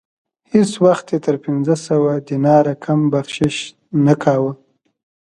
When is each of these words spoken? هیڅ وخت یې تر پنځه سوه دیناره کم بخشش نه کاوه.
هیڅ 0.53 0.71
وخت 0.85 1.05
یې 1.13 1.19
تر 1.25 1.35
پنځه 1.45 1.75
سوه 1.87 2.11
دیناره 2.27 2.73
کم 2.85 2.99
بخشش 3.13 3.57
نه 4.05 4.13
کاوه. 4.23 4.53